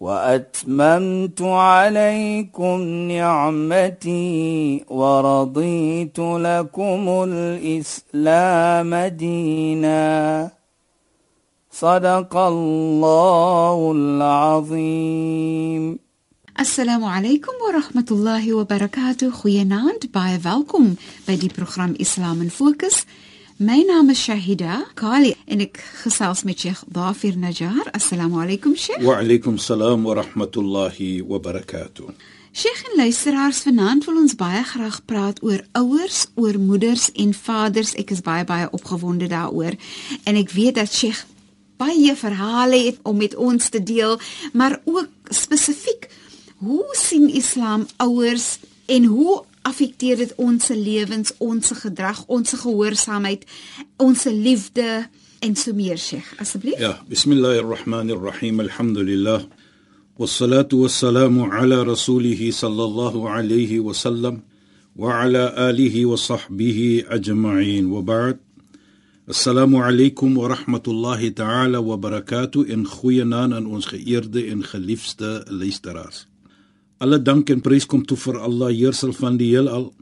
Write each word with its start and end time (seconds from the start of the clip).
وأتممت 0.00 1.42
عليكم 1.42 2.82
نعمتي 2.82 4.84
ورضيت 4.88 6.18
لكم 6.18 7.24
الإسلام 7.28 8.94
دينا. 8.94 10.50
صدق 11.72 12.36
الله 12.36 13.92
العظيم. 13.92 15.98
السلام 16.60 17.04
عليكم 17.04 17.52
ورحمة 17.68 18.06
الله 18.10 18.54
وبركاته. 18.54 19.30
خويا 19.30 19.64
ناند 19.64 20.10
باي 20.14 20.38
فالكم 20.38 20.94
بدي 21.28 21.50
برنامج 21.58 22.00
إسلام 22.00 22.48
فوكس 22.48 23.06
My 23.60 23.82
naam 23.82 24.08
is 24.10 24.20
Shahida 24.22 24.84
Kali 24.94 25.32
en 25.50 25.58
ek 25.64 25.80
gesels 26.04 26.44
met 26.46 26.60
Sheikh 26.62 26.84
Dafir 26.94 27.34
Najjar. 27.34 27.88
Assalamu 27.90 28.38
alaykum 28.38 28.76
Sheikh. 28.78 29.02
Wa 29.02 29.16
alaykum 29.18 29.56
salaam 29.58 30.04
wa 30.06 30.14
rahmatullahi 30.14 31.24
wa 31.26 31.40
barakatuh. 31.42 32.06
Sheikh 32.54 32.84
en 32.86 32.94
luisteraars, 33.00 33.64
vanaand 33.66 34.06
wil 34.06 34.20
ons 34.22 34.36
baie 34.38 34.62
graag 34.62 35.00
praat 35.10 35.42
oor 35.42 35.64
ouers, 35.74 36.28
oor 36.38 36.54
moeders 36.54 37.08
en 37.18 37.34
vaders. 37.34 37.96
Ek 37.98 38.14
is 38.14 38.22
baie 38.22 38.46
baie 38.46 38.70
opgewonde 38.70 39.26
daaroor 39.26 39.74
en 40.22 40.38
ek 40.38 40.54
weet 40.54 40.78
dat 40.78 40.94
Sheikh 40.94 41.24
baie 41.82 42.14
verhale 42.14 42.78
het 42.86 43.02
om 43.02 43.18
met 43.18 43.34
ons 43.34 43.74
te 43.74 43.82
deel, 43.82 44.20
maar 44.54 44.78
ook 44.86 45.34
spesifiek 45.34 46.06
hoe 46.62 46.86
sien 46.94 47.26
Islam 47.26 47.90
ouers 48.06 48.60
en 48.86 49.10
hoe 49.10 49.42
affekteer 49.62 50.16
dit 50.16 50.34
ons 50.36 50.68
lewens, 50.68 51.32
ons 51.38 51.72
gedrag, 51.82 52.24
ons 52.26 52.54
gehoorsaamheid, 52.62 53.46
ons 53.96 54.24
liefde 54.24 55.06
en 55.40 55.56
so 55.56 55.74
meer, 55.74 55.98
Sheikh. 55.98 56.34
Asseblief. 56.42 56.78
Ja, 56.78 56.98
bismillahirrahmanirrahim. 57.08 58.60
Alhamdulillah. 58.60 59.42
Wassalatu 60.18 60.82
wassalamu 60.82 61.46
ala 61.52 61.84
rasulih 61.84 62.38
sallallahu 62.52 63.28
alayhi 63.30 63.78
wa 63.78 63.94
sallam 63.94 64.42
wa 64.96 65.22
ala 65.22 65.54
alihi 65.68 66.04
wa 66.04 66.16
sahbihi 66.16 67.06
ajma'in. 67.06 67.86
Wa 67.90 68.02
ba'd. 68.02 68.38
Assalamu 69.28 69.82
alaykum 69.84 70.34
wa 70.36 70.48
rahmatullahi 70.48 71.34
ta'ala 71.36 71.82
wa 71.82 71.96
barakatuh 71.96 72.64
in 72.66 72.86
goeie 72.88 73.24
naam 73.28 73.52
aan 73.52 73.66
ons 73.68 73.86
geëerde 73.92 74.48
en 74.48 74.64
geliefde 74.64 75.44
luisteraars. 75.52 76.27
Alle 76.98 77.20
dank 77.22 77.46
en 77.54 77.60
prys 77.62 77.84
kom 77.86 78.00
toe 78.02 78.16
vir 78.18 78.40
Allah, 78.42 78.72
Heersel 78.74 79.12
van 79.14 79.36
die 79.38 79.52
heelal. 79.52 79.92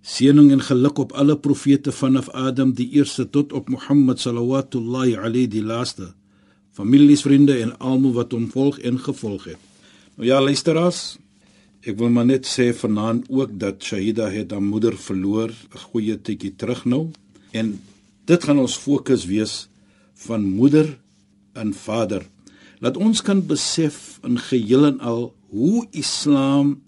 Seëning 0.00 0.48
en 0.54 0.62
geluk 0.64 1.02
op 1.02 1.10
alle 1.12 1.34
profete 1.36 1.92
vanaf 1.92 2.30
Adam 2.32 2.72
die 2.72 2.86
eerste 2.96 3.26
tot 3.28 3.52
op 3.52 3.68
Mohammed 3.68 4.18
sallallahu 4.18 4.80
alayhi 5.20 5.46
die 5.52 5.62
laaste. 5.62 6.14
Families, 6.72 7.26
vriende 7.26 7.58
en 7.60 7.74
almal 7.78 8.14
wat 8.16 8.32
hom 8.32 8.48
volg 8.48 8.78
en 8.80 8.96
gevolg 8.98 9.44
het. 9.50 9.60
Nou 10.16 10.24
ja, 10.26 10.40
luisteraars, 10.40 11.18
ek 11.84 11.98
wil 12.00 12.08
maar 12.08 12.24
net 12.24 12.48
sê 12.48 12.70
vanaand 12.72 13.28
ook 13.28 13.52
dat 13.60 13.84
Shahida 13.84 14.30
het 14.32 14.56
haar 14.56 14.64
moeder 14.64 14.96
verloor 14.96 15.52
'n 15.52 15.84
goeie 15.92 16.16
tydjie 16.16 16.56
terug 16.56 16.84
nou 16.84 17.10
en 17.52 17.78
dit 18.24 18.44
gaan 18.44 18.58
ons 18.58 18.76
fokus 18.76 19.26
wees 19.26 19.68
van 20.14 20.42
moeder 20.44 20.96
en 21.52 21.74
vader. 21.74 22.24
Laat 22.80 22.96
ons 22.96 23.20
kan 23.20 23.46
besef 23.46 24.18
in 24.24 24.38
geheel 24.38 24.86
en 24.86 25.00
al 25.00 25.34
hoe 25.52 25.84
Islam 25.92 26.78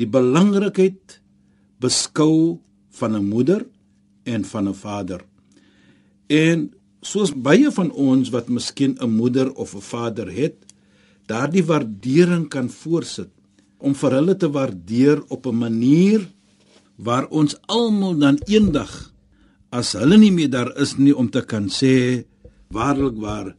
die 0.00 0.08
belangrikheid 0.08 1.20
beskou 1.82 2.58
van 2.98 3.14
'n 3.14 3.28
moeder 3.28 3.66
en 4.24 4.44
van 4.44 4.68
'n 4.68 4.74
vader. 4.74 5.20
En 6.26 6.72
soos 7.00 7.32
baie 7.32 7.70
van 7.70 7.90
ons 7.92 8.30
wat 8.30 8.48
miskien 8.48 8.96
'n 9.00 9.10
moeder 9.10 9.52
of 9.54 9.74
'n 9.74 9.80
vader 9.80 10.32
het, 10.32 10.56
daardie 11.26 11.64
waardering 11.64 12.48
kan 12.48 12.68
voorsit 12.68 13.30
om 13.78 13.94
vir 13.94 14.10
hulle 14.12 14.36
te 14.36 14.50
waardeer 14.50 15.22
op 15.28 15.46
'n 15.46 15.58
manier 15.58 16.28
waar 16.96 17.28
ons 17.28 17.56
almal 17.66 18.18
dan 18.18 18.38
eendag 18.46 19.12
as 19.70 19.92
hulle 19.92 20.16
nie 20.18 20.32
meer 20.32 20.50
daar 20.50 20.72
is 20.80 20.96
nie 20.96 21.16
om 21.16 21.30
te 21.30 21.44
kan 21.44 21.68
sê 21.68 22.24
waarlik 22.72 23.16
waar 23.16 23.56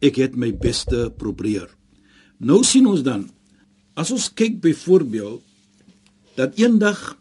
ek 0.00 0.16
het 0.16 0.36
my 0.36 0.50
beste 0.52 1.12
probeer. 1.16 1.70
Nou 2.38 2.62
sien 2.64 2.86
ons 2.86 3.02
dan 3.02 3.30
As 3.92 4.12
ons 4.14 4.30
kyk 4.32 4.60
byvoorbeeld 4.64 5.42
dat 6.38 6.56
eendag 6.56 7.18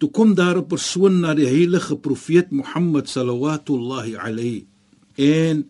toe 0.00 0.08
kom 0.10 0.34
daar 0.34 0.56
'n 0.58 0.66
persoon 0.66 1.20
na 1.20 1.34
die 1.34 1.46
heilige 1.46 1.96
profeet 1.96 2.50
Mohammed 2.50 3.08
sallallahu 3.08 4.16
alayhi 4.16 4.66
en 5.16 5.68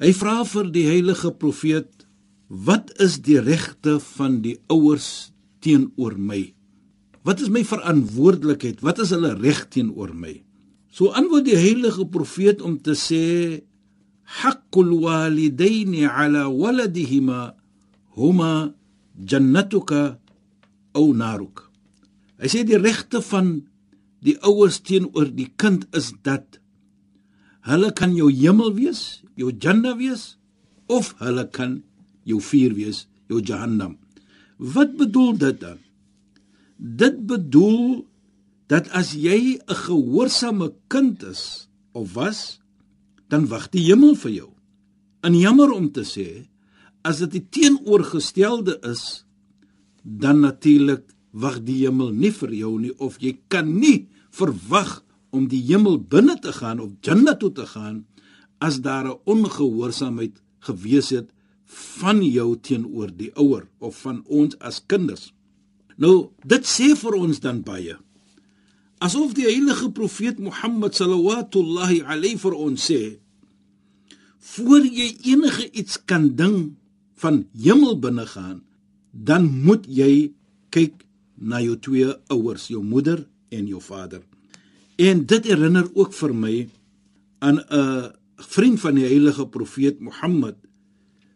hy 0.00 0.12
vra 0.12 0.44
vir 0.44 0.70
die 0.72 0.86
heilige 0.88 1.30
profeet 1.30 2.06
wat 2.48 2.90
is 2.98 3.20
die 3.20 3.38
regte 3.38 4.00
van 4.00 4.40
die 4.42 4.58
ouers 4.66 5.32
teenoor 5.60 6.18
my? 6.18 6.54
Wat 7.22 7.40
is 7.40 7.48
my 7.48 7.62
verantwoordelikheid? 7.64 8.80
Wat 8.80 8.98
is 8.98 9.10
hulle 9.10 9.36
reg 9.36 9.68
teenoor 9.68 10.14
my? 10.14 10.42
So 10.90 11.12
antwoord 11.12 11.44
die 11.44 11.56
heilige 11.56 12.08
profeet 12.08 12.62
om 12.62 12.80
te 12.80 12.96
sê 12.96 13.62
haqqul 14.40 14.90
walidaini 15.04 16.06
ala 16.08 16.48
waladihima 16.48 17.54
huma 18.16 18.72
jannatuka 19.16 20.18
ou 20.96 21.12
naruk. 21.14 21.70
Hy 22.40 22.48
sê 22.48 22.64
die 22.64 22.80
regte 22.80 23.20
van 23.24 23.60
die 24.24 24.36
ouers 24.44 24.80
teenoor 24.84 25.30
die 25.32 25.50
kind 25.60 25.86
is 25.96 26.12
dat 26.24 26.60
hulle 27.68 27.92
kan 27.96 28.14
jou 28.16 28.30
hemel 28.32 28.72
wees, 28.76 29.22
jou 29.36 29.52
janna 29.52 29.94
wees 29.98 30.36
of 30.88 31.14
hulle 31.20 31.46
kan 31.52 31.80
jou 32.28 32.40
vuur 32.42 32.74
wees, 32.76 33.06
jou 33.28 33.40
jahannam. 33.40 33.96
Wat 34.58 34.96
bedoel 34.98 35.36
dit 35.40 35.60
dan? 35.60 35.78
Dit 36.76 37.26
bedoel 37.28 38.04
dat 38.68 38.88
as 38.94 39.12
jy 39.14 39.58
'n 39.58 39.74
gehoorsame 39.84 40.72
kind 40.88 41.22
is 41.22 41.68
of 41.92 42.14
was, 42.14 42.60
dan 43.28 43.46
wag 43.46 43.70
die 43.70 43.84
hemel 43.88 44.14
vir 44.14 44.30
jou. 44.30 44.50
En 45.22 45.34
jammer 45.34 45.70
om 45.70 45.90
te 45.92 46.02
sê, 46.02 46.49
as 47.02 47.20
dit 47.24 47.38
die 47.38 47.46
teenoorgestelde 47.48 48.78
is, 48.86 49.24
dan 50.02 50.40
natuurlik 50.44 51.06
wag 51.30 51.60
die 51.64 51.84
hemel 51.84 52.10
nie 52.12 52.32
vir 52.34 52.52
jou 52.54 52.74
nie 52.80 52.92
of 52.98 53.20
jy 53.22 53.36
kan 53.52 53.68
nie 53.78 54.08
verwag 54.34 55.00
om 55.30 55.46
die 55.50 55.62
hemel 55.68 56.00
binne 56.00 56.36
te 56.42 56.52
gaan 56.52 56.80
of 56.82 56.96
Jannah 57.04 57.36
toe 57.38 57.52
te 57.54 57.66
gaan 57.66 58.04
as 58.58 58.80
daar 58.80 59.06
'n 59.06 59.20
ongehoorsaamheid 59.24 60.42
gewees 60.60 61.10
het 61.10 61.30
van 62.00 62.22
jou 62.22 62.56
teenoor 62.60 63.10
die 63.16 63.30
ouer 63.34 63.68
of 63.78 63.96
van 64.00 64.24
ons 64.26 64.58
as 64.58 64.82
kinders. 64.86 65.32
Nou, 65.96 66.30
dit 66.44 66.64
sê 66.66 66.96
vir 66.96 67.14
ons 67.14 67.40
dan 67.40 67.62
baie. 67.62 67.96
Asof 68.98 69.32
die 69.34 69.46
heilige 69.46 69.90
profeet 69.90 70.38
Mohammed 70.38 70.94
sallallahu 70.94 72.02
alayhi 72.04 72.36
vir 72.36 72.54
ons 72.54 72.90
sê, 72.90 73.18
voor 74.38 74.84
jy 74.84 75.16
enige 75.24 75.70
iets 75.72 76.04
kan 76.04 76.36
ding 76.36 76.76
van 77.20 77.44
hemel 77.52 77.98
binne 78.00 78.26
gaan, 78.26 78.62
dan 79.10 79.48
moet 79.64 79.84
jy 79.88 80.32
kyk 80.72 81.04
na 81.40 81.60
jou 81.64 81.76
twee 81.80 82.08
ouers, 82.32 82.68
jou 82.70 82.82
moeder 82.84 83.24
en 83.50 83.66
jou 83.66 83.80
vader. 83.82 84.22
En 85.00 85.24
dit 85.26 85.44
herinner 85.48 85.88
ook 85.96 86.12
vir 86.12 86.34
my 86.34 86.56
aan 87.40 87.58
'n 87.58 88.12
vriend 88.36 88.80
van 88.80 88.94
die 88.94 89.04
heilige 89.04 89.46
profeet 89.48 90.00
Mohammed 90.00 90.56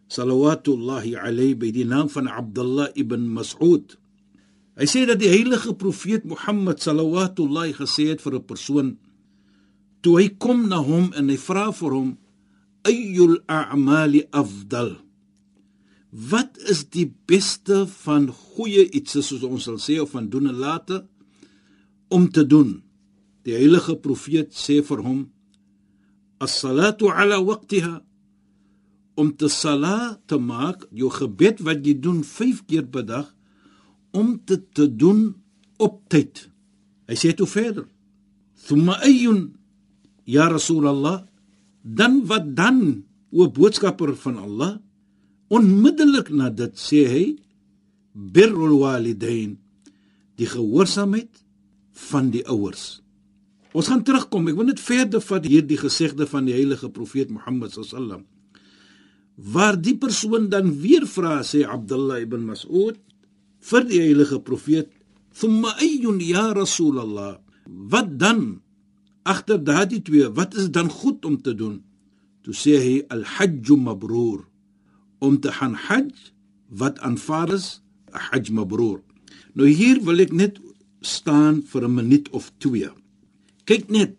sallallahu 0.07 1.15
alayhi 1.17 1.55
by 1.55 1.71
die 1.71 1.85
naam 1.85 2.09
van 2.09 2.27
Abdullah 2.27 2.89
ibn 2.93 3.33
Mas'ud. 3.33 3.97
Hy 4.77 4.85
sê 4.85 5.05
dat 5.05 5.19
die 5.19 5.29
heilige 5.29 5.73
profeet 5.73 6.25
Mohammed 6.25 6.81
sallallahu 6.81 7.33
alayhi 7.49 7.73
gesê 7.73 8.09
het 8.09 8.21
vir 8.21 8.35
'n 8.35 8.45
persoon 8.45 8.97
toe 10.01 10.19
hy 10.21 10.29
kom 10.37 10.67
na 10.67 10.77
hom 10.77 11.13
en 11.17 11.29
hy 11.29 11.37
vra 11.37 11.71
vir 11.71 11.91
hom 11.91 12.17
ayyul 12.85 13.39
a'mali 13.47 14.27
afdal 14.29 15.04
wat 16.15 16.57
is 16.71 16.85
die 16.95 17.07
beste 17.27 17.83
van 18.05 18.29
goeie 18.31 18.87
iets 18.95 19.17
soos 19.19 19.43
ons 19.43 19.67
sal 19.67 19.79
sê 19.81 19.99
of 19.99 20.13
van 20.15 20.29
doen 20.31 20.47
en 20.51 20.59
late 20.59 21.03
om 22.13 22.29
te 22.31 22.45
doen 22.47 22.77
die 23.45 23.57
heilige 23.57 23.97
profeet 23.99 24.53
sê 24.55 24.79
vir 24.85 25.03
hom 25.03 25.25
as-salatu 26.39 27.11
ala 27.11 27.41
waqtiha 27.43 27.99
om 29.15 29.31
te 29.39 29.47
sala 29.51 30.19
te 30.27 30.37
maak 30.39 30.85
jou 30.91 31.09
gebed 31.11 31.63
wat 31.67 31.83
jy 31.87 31.95
doen 32.03 32.21
5 32.23 32.65
keer 32.69 32.87
per 32.91 33.05
dag 33.07 33.27
om 34.15 34.35
te 34.47 34.59
te 34.75 34.87
doen 34.87 35.35
op 35.79 35.99
tyd. 36.11 36.47
Hy 37.07 37.15
sê 37.19 37.33
toe 37.35 37.47
verder: 37.47 37.85
"Thumma 38.67 38.99
ayyun 39.03 39.55
ya 40.25 40.47
Rasulullah, 40.47 41.27
dan 41.83 42.23
wat 42.27 42.55
dan 42.55 43.03
o 43.31 43.47
boodskapper 43.47 44.15
van 44.15 44.37
Allah?" 44.39 44.84
Onmiddellik 45.53 46.31
na 46.33 46.49
dit 46.49 46.73
sê 46.79 47.05
hy: 47.05 47.25
"Birrul 48.13 48.79
walidain, 48.81 49.57
die 50.35 50.49
gehoorsaamheid 50.49 51.43
van 52.09 52.31
die 52.33 52.45
ouers." 52.47 53.01
Ons 53.75 53.91
gaan 53.91 54.05
terugkom. 54.07 54.47
Ek 54.47 54.55
wil 54.55 54.71
net 54.71 54.79
verder 54.79 55.21
vat 55.21 55.45
hierdie 55.45 55.77
gesegde 55.77 56.25
van 56.31 56.47
die 56.47 56.55
heilige 56.55 56.89
profeet 56.89 57.29
Mohammed 57.29 57.75
sallam. 57.75 58.23
Waar 59.35 59.75
die 59.75 59.97
persoon 59.99 60.47
dan 60.49 60.71
weer 60.79 61.03
vra 61.03 61.41
sê 61.43 61.65
Abdullah 61.67 62.21
ibn 62.23 62.47
Mas'ud 62.47 62.95
vir 63.59 63.83
die 63.83 63.99
heilige 63.99 64.39
profeet, 64.39 64.87
"Thumma 65.35 65.75
ayyun 65.81 66.21
ya 66.21 66.53
Rasulullah?" 66.53 67.39
Wat 67.65 68.17
dan 68.17 68.61
agter 69.25 69.57
daardie 69.63 70.01
twee, 70.01 70.29
wat 70.29 70.55
is 70.55 70.69
dan 70.71 70.89
goed 70.89 71.25
om 71.25 71.41
te 71.41 71.53
doen? 71.53 71.83
Toe 72.45 72.53
sê 72.53 72.77
hy 72.77 72.95
al-hajj 73.09 73.73
mabrur. 73.75 74.45
Om 75.19 75.39
te 75.39 75.51
gaan 75.51 75.73
hajj 75.73 76.31
wat 76.69 76.99
aanvaar 76.99 77.53
is, 77.53 77.81
'n 78.11 78.17
hajj 78.17 78.51
mabrur. 78.51 79.01
Nou 79.53 79.67
hier 79.67 80.03
wil 80.03 80.19
ek 80.19 80.31
net 80.31 80.59
staan 81.01 81.63
vir 81.63 81.83
'n 81.83 81.93
minuut 81.93 82.29
of 82.29 82.51
twee 82.57 82.89
kyk 83.65 83.89
net 83.89 84.15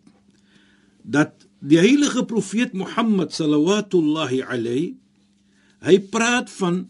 dat 1.03 1.47
die 1.63 1.79
heilige 1.79 2.23
profeet 2.27 2.75
Mohammed 2.77 3.33
sallallahu 3.33 4.43
alayhi 4.43 4.95
hy 5.87 5.95
praat 6.11 6.51
van 6.59 6.87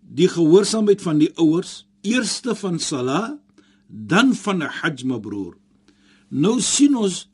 die 0.00 0.28
gehoorsaamheid 0.28 1.02
van 1.04 1.20
die 1.20 1.30
ouers 1.40 1.84
eerste 2.02 2.56
van 2.58 2.80
sala 2.80 3.38
dan 3.88 4.34
van 4.34 4.62
'n 4.62 4.72
hajj 4.80 5.04
mabrur 5.04 5.54
nou 6.28 6.60
sien 6.60 6.96
ons 6.96 7.28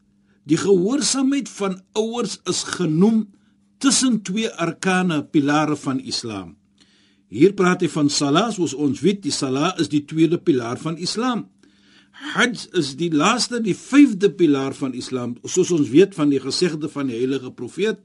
die 0.44 0.58
gehoorsaamheid 0.58 1.48
van 1.48 1.80
ouers 1.92 2.40
is 2.44 2.62
genoem 2.62 3.28
tussen 3.78 4.22
twee 4.22 4.50
arkane 4.50 5.22
pilare 5.24 5.76
van 5.76 6.00
islam 6.00 6.56
hier 7.28 7.52
praat 7.52 7.82
hy 7.84 7.90
van 7.92 8.08
sala 8.08 8.48
soos 8.50 8.74
ons 8.74 9.00
weet 9.04 9.22
die 9.22 9.34
sala 9.34 9.74
is 9.78 9.88
die 9.88 10.04
tweede 10.04 10.38
pilaar 10.38 10.78
van 10.80 10.96
islam 10.96 11.46
Hajj 12.18 12.64
is 12.74 12.94
die 12.98 13.12
laaste 13.14 13.60
die 13.62 13.76
vyfde 13.78 14.30
pilaar 14.34 14.74
van 14.74 14.94
Islam, 14.98 15.36
soos 15.46 15.70
ons 15.74 15.90
weet 15.92 16.16
van 16.18 16.32
die 16.32 16.40
gesegde 16.42 16.90
van 16.90 17.06
die 17.10 17.18
heilige 17.18 17.52
profeet 17.54 18.00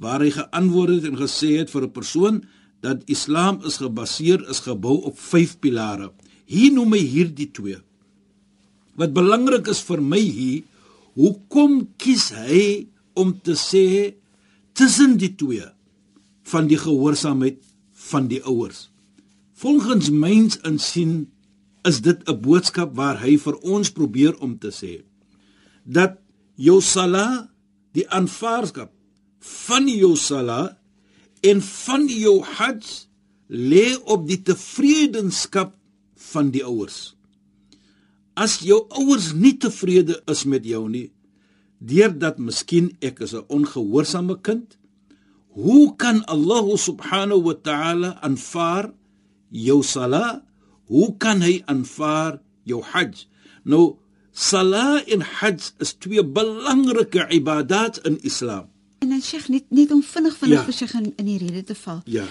waar 0.00 0.24
hy 0.24 0.30
geantwoord 0.32 0.94
het 0.96 1.08
en 1.10 1.18
gesê 1.20 1.58
het 1.58 1.68
vir 1.68 1.84
'n 1.84 1.92
persoon 1.92 2.40
dat 2.80 3.04
Islam 3.06 3.60
is 3.68 3.76
gebaseer 3.76 4.48
is 4.48 4.60
gebou 4.64 5.04
op 5.04 5.18
vyf 5.18 5.58
pilare. 5.60 6.12
Hier 6.46 6.72
noem 6.72 6.92
hy 6.92 7.04
hierdie 7.04 7.50
twee. 7.52 7.76
Wat 8.96 9.12
belangrik 9.12 9.68
is 9.68 9.82
vir 9.82 10.00
my 10.00 10.20
hier, 10.20 10.62
hoekom 11.14 11.88
kies 11.98 12.30
hy 12.32 12.88
om 13.14 13.40
te 13.42 13.52
sê 13.52 14.14
tussen 14.80 15.18
die 15.20 15.34
twee 15.36 15.66
van 16.48 16.68
die 16.70 16.78
gehoorsaamheid 16.80 17.58
van 18.08 18.30
die 18.30 18.40
ouers? 18.48 18.88
Volgens 19.60 20.08
myns 20.08 20.56
insien 20.64 21.28
is 21.84 22.00
dit 22.00 22.18
'n 22.28 22.40
boodskap 22.40 22.96
waar 22.96 23.20
hy 23.20 23.36
vir 23.36 23.56
ons 23.60 23.90
probeer 23.90 24.38
om 24.40 24.58
te 24.58 24.72
sê 24.72 25.04
dat 25.84 26.16
jou 26.56 26.80
sala 26.80 27.50
die 27.92 28.08
aanvaarskap 28.08 28.92
van 29.40 29.88
jou 29.88 30.16
sala 30.16 30.78
en 31.42 31.60
van 31.62 32.08
jou 32.08 32.40
hajj 32.44 33.06
lê 33.48 33.96
op 34.04 34.28
die 34.28 34.42
tevredenskap 34.42 35.76
van 36.32 36.50
die 36.50 36.64
ouers. 36.64 37.16
As 38.34 38.60
jou 38.60 38.86
ouers 38.88 39.32
nie 39.32 39.56
tevrede 39.58 40.22
is 40.26 40.44
met 40.44 40.64
jou 40.64 40.88
nie, 40.88 41.10
deurdat 41.80 42.38
miskien 42.38 42.92
ek 43.00 43.20
is 43.24 43.32
'n 43.34 43.44
ongehoorsame 43.48 44.36
kind, 44.42 44.76
hoe 45.56 45.96
kan 45.96 46.24
Allah 46.24 46.76
subhanahu 46.76 47.42
wa 47.42 47.54
ta'ala 47.54 48.18
aanvaar 48.22 48.92
jou 49.50 49.82
sala 49.82 50.44
Hoe 50.90 51.14
kan 51.22 51.38
hy 51.46 51.60
aanvaar 51.70 52.40
jou 52.66 52.80
hajj? 52.82 53.26
Nou 53.62 53.94
sala 54.34 54.98
en 55.06 55.22
hajj 55.22 55.70
is 55.84 55.94
twee 56.02 56.24
belangrike 56.24 57.28
ibadat 57.30 58.00
in 58.08 58.18
Islam. 58.26 58.66
En 58.98 59.08
dan 59.14 59.22
Sheikh 59.22 59.46
net 59.48 59.70
net 59.70 59.92
om 59.94 60.02
vinnig 60.02 60.34
vinnig 60.36 60.58
Ja. 60.58 60.64
vir 60.64 60.74
Sheikh 60.74 60.94
in, 60.98 61.12
in 61.16 61.24
die 61.30 61.38
rede 61.38 61.62
te 61.64 61.74
val. 61.74 62.02
Ja. 62.04 62.26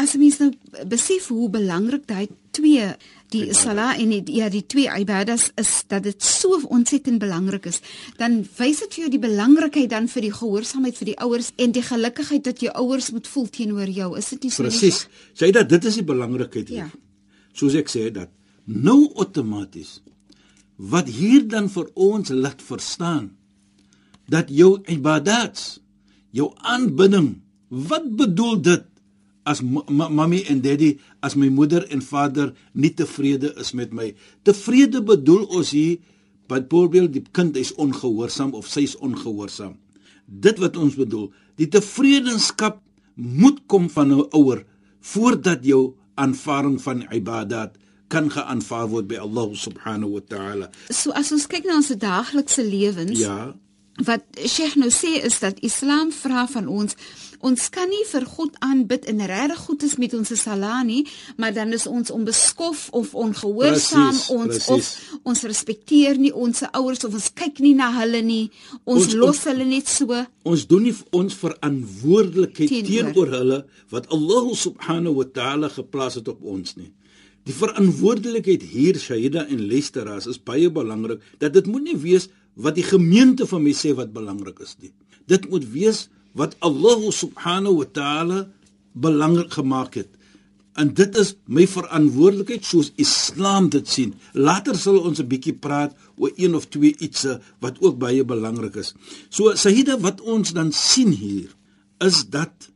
As 0.00 0.16
mens 0.18 0.40
nou 0.42 0.50
besef 0.90 1.28
hoe 1.30 1.48
belangrik 1.52 2.06
daai 2.08 2.28
twee 2.54 2.86
die 3.34 3.42
Ibadah. 3.48 3.58
sala 3.58 3.86
en 3.98 4.10
die, 4.10 4.36
ja 4.38 4.48
die 4.50 4.62
twee 4.66 4.90
ibadas 4.90 5.48
is 5.60 5.72
dat 5.90 6.04
dit 6.06 6.22
so 6.22 6.60
ontsettend 6.74 7.18
belangrik 7.22 7.66
is, 7.70 7.80
dan 8.18 8.40
wys 8.58 8.82
dit 8.84 8.96
vir 8.96 9.04
jou 9.04 9.10
die 9.14 9.22
belangrikheid 9.22 9.90
dan 9.90 10.08
vir 10.10 10.26
die 10.28 10.32
gehoorsaamheid 10.34 10.98
vir 10.98 11.10
die 11.12 11.18
ouers 11.26 11.52
en 11.56 11.74
die 11.74 11.82
gelukigheid 11.82 12.44
dat 12.46 12.62
jou 12.62 12.72
ouers 12.84 13.10
moet 13.14 13.30
voel 13.30 13.48
teenoor 13.58 13.90
jou. 13.90 14.10
Is 14.18 14.32
dit 14.34 14.46
nie 14.46 14.54
so 14.54 14.66
nie, 14.66 14.70
Presies. 14.70 15.04
Sê 15.34 15.50
dat 15.54 15.70
dit 15.70 15.90
is 15.90 16.00
die 16.00 16.06
belangrikheid 16.06 16.72
hier. 16.74 16.86
Ja. 16.86 16.90
Soos 17.54 17.76
ek 17.78 17.90
sê 17.92 18.08
dat 18.14 18.32
nou 18.66 19.04
outomaties 19.14 20.00
wat 20.76 21.08
hier 21.10 21.44
dan 21.46 21.68
vir 21.70 21.90
ons 21.94 22.32
laat 22.34 22.62
verstaan 22.62 23.30
dat 24.30 24.48
jou 24.50 24.78
ibadats, 24.90 25.78
jou 26.34 26.50
aanbidding, 26.56 27.36
wat 27.68 28.06
bedoel 28.16 28.60
dit 28.64 28.86
as 29.44 29.60
ma- 29.62 29.84
ma- 29.88 30.08
mami 30.08 30.42
en 30.48 30.60
daddy, 30.60 30.98
as 31.22 31.34
my 31.36 31.48
moeder 31.48 31.84
en 31.92 32.02
vader 32.02 32.52
nie 32.72 32.90
tevrede 32.94 33.52
is 33.60 33.72
met 33.72 33.92
my? 33.92 34.14
Tevrede 34.42 35.02
bedoel 35.02 35.44
ons 35.52 35.70
hier 35.70 35.98
byvoorbeeld 36.48 37.12
die 37.12 37.24
kind 37.32 37.56
is 37.56 37.72
ongehoorsaam 37.80 38.52
of 38.54 38.66
sy 38.68 38.84
is 38.88 38.96
ongehoorsaam. 38.96 39.76
Dit 40.26 40.58
wat 40.58 40.76
ons 40.76 40.96
bedoel, 40.96 41.30
die 41.56 41.68
tevredenskap 41.68 42.80
moet 43.16 43.60
kom 43.66 43.88
van 43.90 44.12
'n 44.12 44.26
ouer 44.32 44.64
voordat 45.00 45.64
jou 45.64 45.94
aanvaring 46.14 46.80
van 46.82 47.04
ibadat 47.12 47.76
kan 48.08 48.30
geaanvaar 48.30 48.88
word 48.88 49.06
by 49.08 49.16
Allah 49.16 49.48
subhanahu 49.54 50.12
wa 50.12 50.20
ta'ala. 50.28 50.70
So 50.90 51.10
as 51.10 51.32
ons 51.32 51.46
kyk 51.46 51.64
na 51.64 51.76
ons 51.76 51.88
daaglikse 51.88 52.62
lewens, 52.62 53.18
Ja, 53.18 53.54
wat 54.02 54.24
Sheikh 54.46 54.74
nou 54.76 54.90
sê 54.90 55.20
is 55.24 55.38
dat 55.40 55.60
Islam 55.62 56.10
vra 56.12 56.46
van 56.50 56.66
ons 56.68 56.96
ons 57.44 57.68
kan 57.68 57.88
nie 57.92 58.04
vir 58.08 58.24
God 58.24 58.54
aanbid 58.64 59.04
en 59.04 59.18
regtig 59.28 59.58
goed 59.66 59.82
is 59.84 59.98
met 60.00 60.14
ons 60.16 60.30
sala 60.40 60.82
nie, 60.82 61.02
maar 61.36 61.52
dan 61.52 61.72
is 61.76 61.84
ons 61.86 62.08
onbeskof 62.10 62.86
of 62.96 63.14
ongehoorsaam, 63.14 64.14
Precies, 64.16 64.30
ons 64.30 64.46
precies. 64.46 64.68
of 64.70 65.20
ons 65.28 65.42
respekteer 65.44 66.16
nie 66.18 66.32
ons 66.32 66.62
ouers 66.72 67.04
of 67.04 67.12
ons 67.14 67.28
kyk 67.36 67.60
nie 67.60 67.74
na 67.74 67.90
hulle 68.00 68.22
nie. 68.24 68.50
Ons, 68.84 69.04
Ons- 69.04 69.14
los 69.14 69.28
ons- 69.36 69.44
hulle 69.44 69.64
net 69.68 69.86
so. 69.92 70.24
ons 70.44 70.66
doen 70.66 70.82
nie 70.88 70.94
ons 71.12 71.34
verantwoordelikheid 71.34 72.68
Teenoor. 72.68 73.12
teenoor 73.12 73.28
hulle 73.38 73.58
wat 73.92 74.08
Allah 74.08 74.54
subhanahu 74.56 75.14
wa 75.20 75.24
ta'ala 75.24 75.68
geplaas 75.68 76.14
het 76.14 76.28
op 76.28 76.42
ons 76.42 76.76
nie. 76.76 76.92
Die 77.44 77.52
verantwoordelikheid 77.52 78.62
hier 78.62 78.96
Shahida 78.98 79.44
en 79.52 79.60
Lesteraas 79.68 80.26
is 80.26 80.38
baie 80.40 80.70
belangrik 80.72 81.20
dat 81.38 81.52
dit 81.52 81.66
moet 81.66 81.82
nie 81.84 81.96
wees 81.96 82.28
wat 82.54 82.78
die 82.78 82.86
gemeente 82.86 83.46
van 83.50 83.62
my 83.62 83.72
sê 83.74 83.94
wat 83.98 84.12
belangrik 84.14 84.60
is 84.62 84.76
nie. 84.80 84.92
Dit 85.30 85.48
moet 85.50 85.64
wees 85.72 86.08
wat 86.38 86.56
Allah 86.62 87.00
subhanahu 87.10 87.80
wa 87.82 87.88
ta'ala 87.90 88.40
belangrik 88.92 89.54
gemaak 89.58 89.98
het. 89.98 90.10
En 90.74 90.90
dit 90.94 91.16
is 91.18 91.34
my 91.46 91.66
verantwoordelikheid 91.70 92.66
soos 92.66 92.90
Islam 92.98 93.68
dit 93.70 93.86
sien. 93.88 94.14
Later 94.34 94.74
sal 94.74 94.98
ons 94.98 95.20
'n 95.20 95.30
bietjie 95.30 95.54
praat 95.54 95.94
oor 96.18 96.32
een 96.36 96.54
of 96.54 96.66
twee 96.66 96.94
ietsie 96.98 97.38
wat 97.60 97.78
ook 97.80 97.98
baie 97.98 98.24
belangrik 98.24 98.74
is. 98.74 98.94
So 99.30 99.54
Sahida 99.54 99.98
wat 99.98 100.20
ons 100.20 100.52
dan 100.52 100.72
sien 100.72 101.10
hier 101.10 101.54
is 101.98 102.26
dat 102.26 102.70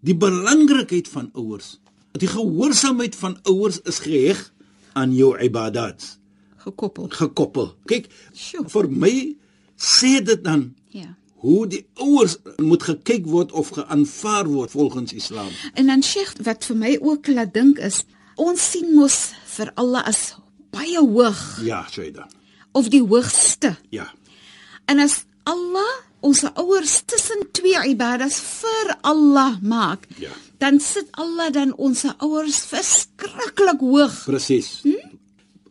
die 0.00 0.14
belangrikheid 0.14 1.08
van 1.08 1.30
ouers, 1.34 1.78
die 2.12 2.28
gehoorsaamheid 2.28 3.14
van 3.16 3.38
ouers 3.42 3.80
is 3.84 3.98
geheg 3.98 4.52
aan 4.92 5.14
jou 5.14 5.38
ibadat 5.38 6.18
gekoppel. 6.66 7.06
gekoppel. 7.14 7.68
Kyk, 7.86 8.08
Sjoe. 8.34 8.66
vir 8.68 8.88
my 8.90 9.14
sê 9.78 10.18
dit 10.24 10.42
dan 10.44 10.74
Ja. 10.90 11.14
hoe 11.42 11.66
die 11.68 11.86
ouers 11.94 12.36
moet 12.58 12.82
gekyk 12.82 13.26
word 13.26 13.52
of 13.52 13.68
geaanvaar 13.76 14.46
word 14.48 14.70
volgens 14.70 15.12
Islam. 15.12 15.48
En 15.74 15.86
dan 15.86 16.02
Sheikh 16.02 16.32
wat 16.42 16.64
vir 16.64 16.76
my 16.76 16.98
ook 17.00 17.26
laat 17.28 17.52
dink 17.54 17.78
is, 17.78 18.04
ons 18.36 18.70
sien 18.70 18.94
mos 18.94 19.32
vir 19.56 19.70
Allah 19.74 20.02
as 20.06 20.34
baie 20.72 20.98
hoog 20.98 21.60
Ja, 21.64 21.86
Shaida. 21.90 22.26
of 22.72 22.88
die 22.88 23.02
hoogste. 23.02 23.76
Ja. 23.90 24.10
En 24.86 24.98
as 24.98 25.24
Allah 25.44 25.92
ons 26.20 26.42
ouers 26.56 27.02
tussen 27.06 27.46
twee 27.52 27.78
ibadas 27.88 28.40
vir 28.40 28.96
Allah 29.02 29.58
maak, 29.62 30.06
Ja. 30.18 30.30
dan 30.58 30.80
sit 30.80 31.06
Allah 31.12 31.52
dan 31.52 31.74
ons 31.76 32.04
ouers 32.18 32.58
verskriklik 32.66 33.80
hoog. 33.80 34.24
Presies. 34.24 34.80
Hmm? 34.82 35.18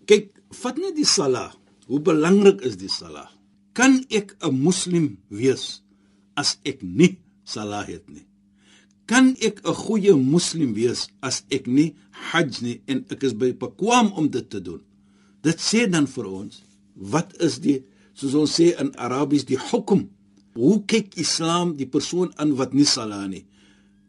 Kyk, 0.06 0.30
vat 0.62 0.78
net 0.78 0.96
die 0.96 1.08
sala. 1.08 1.54
Hoe 1.88 2.00
belangrik 2.02 2.62
is 2.66 2.78
die 2.82 2.90
sala? 2.90 3.30
Kan 3.74 4.06
ek 4.10 4.36
'n 4.42 4.56
moslim 4.64 5.18
wees 5.30 5.82
as 6.36 6.58
ek 6.66 6.82
nie 6.82 7.18
sala 7.44 7.84
het 7.84 8.10
nie? 8.10 8.26
kan 9.06 9.36
ek 9.48 9.62
'n 9.64 9.74
goeie 9.86 10.14
moslim 10.16 10.74
wees 10.74 11.08
as 11.22 11.44
ek 11.50 11.68
nie 11.68 11.94
hajj 12.32 12.62
nie 12.62 12.82
en 12.88 13.06
ek 13.14 13.24
is 13.24 13.34
by 13.34 13.54
bekwam 13.54 14.12
om 14.18 14.30
dit 14.30 14.50
te 14.50 14.60
doen? 14.62 14.82
Dit 15.42 15.62
sê 15.62 15.86
dan 15.90 16.08
vir 16.08 16.26
ons, 16.26 16.64
wat 16.96 17.30
is 17.42 17.60
die 17.60 17.84
soos 18.14 18.34
ons 18.34 18.56
sê 18.58 18.74
in 18.82 18.96
Arabies 18.98 19.46
die 19.46 19.60
hukum? 19.60 20.10
Hoe 20.56 20.82
kyk 20.88 21.18
Islam 21.18 21.76
die 21.76 21.86
persoon 21.86 22.34
aan 22.38 22.56
wat 22.56 22.74
nie 22.74 22.86
sala 22.86 23.28
nie? 23.28 23.46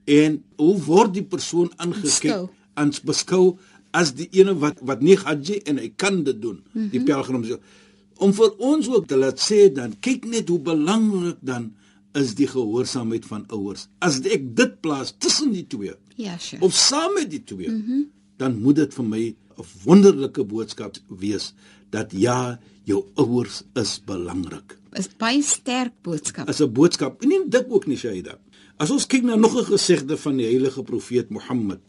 En 0.06 0.44
hoe 0.56 0.78
word 0.80 1.14
die 1.14 1.26
persoon 1.26 1.70
aangekyk 1.76 2.48
en 2.76 2.92
beskou 3.04 3.58
as 3.96 4.12
die 4.18 4.28
ene 4.36 4.54
wat 4.60 4.82
wat 4.88 5.02
nie 5.04 5.16
hajj 5.16 5.62
en 5.64 5.80
hy 5.80 5.90
kan 5.96 6.22
dit 6.26 6.38
doen, 6.42 6.60
mm 6.60 6.70
-hmm. 6.72 6.90
die 6.92 7.00
mhm. 7.00 7.08
pelgrim 7.08 7.44
sê 7.48 7.58
om 8.24 8.32
vir 8.32 8.54
ons 8.64 8.88
ook 8.88 9.06
te 9.08 9.16
laat 9.16 9.40
sê 9.40 9.66
dan 9.72 9.96
kyk 10.00 10.24
net 10.24 10.48
hoe 10.48 10.60
belangrik 10.72 11.40
dan 11.40 11.72
is 12.16 12.34
die 12.38 12.48
gehoorsaamheid 12.48 13.26
van 13.28 13.44
ouers. 13.52 13.88
As 14.00 14.20
ek 14.24 14.48
dit 14.56 14.78
plaas 14.80 15.12
tussen 15.20 15.52
die 15.52 15.66
twee. 15.68 15.92
Ja, 16.16 16.38
sure. 16.40 16.62
Of 16.64 16.72
saam 16.72 17.12
met 17.18 17.30
die 17.30 17.42
twee. 17.44 17.68
Mm 17.68 17.82
-hmm. 17.86 18.04
Dan 18.40 18.60
moet 18.62 18.76
dit 18.76 18.94
vir 18.94 19.04
my 19.04 19.24
'n 19.58 19.64
wonderlike 19.84 20.44
boodskap 20.44 20.96
wees 21.08 21.54
dat 21.90 22.12
ja, 22.12 22.58
jou 22.84 23.04
ouers 23.14 23.62
is 23.74 24.00
belangrik. 24.04 24.78
Is 24.92 25.08
baie 25.18 25.42
sterk 25.42 25.92
boodskap. 26.02 26.48
Is 26.48 26.60
'n 26.60 26.72
boodskap. 26.72 27.24
Nie 27.24 27.40
dik 27.48 27.66
ook 27.68 27.86
nie 27.86 27.96
Shaida. 27.96 28.38
As 28.76 28.90
ons 28.90 29.06
kyk 29.06 29.22
na 29.22 29.36
nog 29.36 29.56
'n 29.58 29.64
gesegde 29.64 30.16
van 30.16 30.36
die 30.36 30.46
heilige 30.46 30.82
profeet 30.82 31.28
Mohammed 31.30 31.80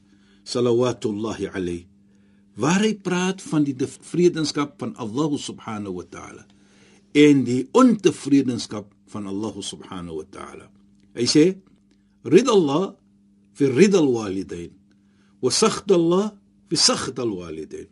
sallallahu 0.44 1.50
alayhi 1.54 1.88
waar 2.58 2.82
hy 2.82 2.96
praat 2.98 3.42
van 3.46 3.66
die 3.68 3.76
tevredenskap 3.78 4.78
van 4.82 4.96
Allah 4.98 5.32
subhanahu 5.38 6.00
wa 6.02 6.06
ta'ala 6.10 6.46
en 7.18 7.44
die 7.46 7.64
ontevredenskap 7.78 8.90
van 9.14 9.28
Allah 9.30 9.56
subhanahu 9.64 10.22
wa 10.22 10.28
ta'ala. 10.30 10.66
Hy 11.18 11.28
sê 11.30 11.46
rid 12.28 12.50
Allah 12.50 12.96
fi 13.58 13.70
rid 13.72 13.96
al 13.98 14.10
walidain 14.14 14.74
wa 15.42 15.54
sakht 15.54 15.94
Allah 15.94 16.34
fi 16.70 16.76
sakht 16.78 17.22
al 17.22 17.34
walidain. 17.38 17.88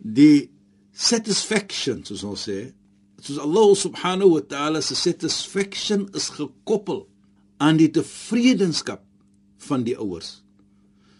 Die 0.00 0.48
satisfaction 0.92 2.02
soos 2.08 2.24
ons 2.24 2.48
sê, 2.48 2.72
soos 3.20 3.40
Allah 3.40 3.68
subhanahu 3.76 4.36
wa 4.38 4.42
ta'ala 4.44 4.80
se 4.80 4.96
satisfaction 4.96 6.08
is 6.16 6.32
gekoppel 6.32 7.04
aan 7.60 7.80
die 7.80 7.92
tevredenskap 7.92 9.04
van 9.68 9.84
die 9.84 9.96
ouers. 9.96 10.40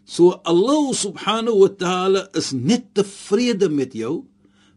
So 0.07 0.39
Allah 0.47 0.95
subhanahu 0.95 1.67
wa 1.67 1.71
ta'ala 1.75 2.29
is 2.39 2.53
net 2.55 2.95
tevrede 2.95 3.67
met 3.67 3.91
jou 3.91 4.23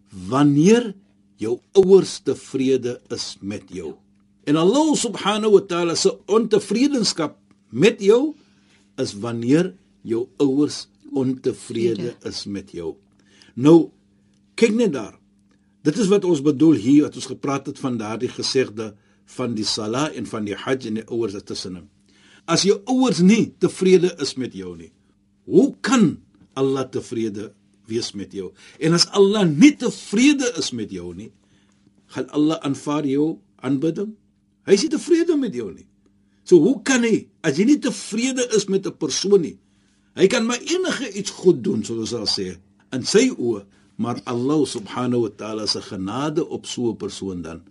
wanneer 0.09 0.95
jou 1.37 1.59
ouers 1.77 2.17
tevrede 2.25 2.97
is 3.13 3.37
met 3.45 3.69
jou. 3.69 3.93
En 4.49 4.57
Allah 4.57 4.89
subhanahu 4.97 5.53
wa 5.53 5.63
ta'ala 5.69 5.93
se 5.93 6.09
ontevredenskap 6.25 7.37
met 7.69 8.01
jou 8.01 8.33
is 8.97 9.13
wanneer 9.13 9.75
jou 10.01 10.25
ouers 10.41 10.87
ontevrede 11.13 12.15
is 12.25 12.43
met 12.49 12.73
jou. 12.73 12.95
Nou 13.53 13.91
kyk 14.57 14.73
net 14.81 14.97
daar. 14.97 15.13
Dit 15.85 15.97
is 16.01 16.09
wat 16.09 16.25
ons 16.25 16.41
bedoel 16.41 16.81
hier 16.81 17.05
wat 17.05 17.21
ons 17.21 17.29
gepraat 17.29 17.69
het 17.69 17.77
van 17.79 18.01
daardie 18.01 18.33
gesegde 18.33 18.95
van 19.37 19.53
die 19.53 19.65
sala 19.65 20.09
en 20.09 20.25
van 20.25 20.49
die 20.49 20.57
hajj 20.57 20.89
en 20.89 21.03
die 21.03 21.07
ouers 21.07 21.37
tussenin. 21.45 21.85
As 22.49 22.65
jou 22.65 22.81
ouers 22.89 23.21
nie 23.21 23.53
tevrede 23.61 24.09
is 24.17 24.33
met 24.41 24.57
jou 24.57 24.73
nie, 24.73 24.89
Hoe 25.49 25.73
kan 25.81 26.19
Allah 26.53 26.85
tevrede 26.93 27.49
wees 27.89 28.13
met 28.13 28.33
jou? 28.35 28.51
En 28.77 28.93
as 28.93 29.07
Allah 29.17 29.47
nie 29.49 29.73
tevrede 29.81 30.53
is 30.61 30.69
met 30.77 30.93
jou 30.93 31.11
nie, 31.17 31.31
gaan 32.13 32.29
Allah 32.37 32.59
aanvaar 32.65 33.07
jou 33.09 33.39
aanbidding? 33.65 34.13
Hy 34.69 34.77
is 34.77 34.85
nie 34.85 34.93
tevrede 34.93 35.37
met 35.41 35.55
jou 35.57 35.71
nie. 35.73 35.87
So 36.45 36.61
hoe 36.61 36.77
kan 36.85 37.05
hy 37.05 37.25
as 37.45 37.57
jy 37.57 37.65
nie 37.69 37.79
tevrede 37.81 38.45
is 38.57 38.69
met 38.69 38.85
'n 38.85 38.97
persoon 38.97 39.41
nie? 39.41 39.57
Hy 40.17 40.27
kan 40.27 40.45
maar 40.45 40.61
enige 40.61 41.13
iets 41.13 41.29
goed 41.29 41.63
doen, 41.63 41.83
soos 41.83 41.99
ons 41.99 42.13
al 42.13 42.27
sê, 42.27 42.57
in 42.91 43.05
sy 43.05 43.29
oë, 43.29 43.65
maar 43.97 44.21
Allah 44.25 44.65
subhanahu 44.65 45.21
wa 45.27 45.31
ta'ala 45.35 45.67
se 45.67 45.81
genade 45.81 46.45
op 46.47 46.65
so 46.65 46.91
'n 46.91 46.97
persoon 46.97 47.41
dan 47.41 47.61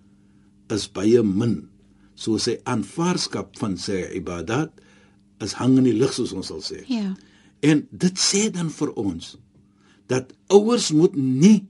is 0.70 0.88
baie 0.92 1.23
min. 1.23 1.68
So 2.14 2.38
sy 2.38 2.58
aanvaarskap 2.64 3.58
van 3.58 3.76
sy 3.76 4.04
ibadat 4.14 4.70
is 5.40 5.52
hang 5.52 5.78
in 5.78 5.85
die 5.85 5.97
lug 5.97 6.12
soos 6.12 6.32
ons 6.32 6.47
sal 6.47 6.61
sê. 6.61 6.85
Ja. 6.88 7.14
En 7.60 7.86
dit 7.90 8.18
sê 8.18 8.48
dan 8.54 8.70
vir 8.70 8.92
ons 8.94 9.36
dat 10.08 10.32
ouers 10.46 10.90
moet 10.96 11.16
nie 11.16 11.66